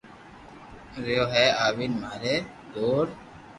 ريو 1.05 1.23
ي 1.45 1.47
آوين 1.65 1.91
ماري 2.03 2.35
نو 2.73 2.87
ر 3.05 3.07